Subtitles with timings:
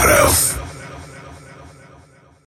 [0.00, 0.49] Barros.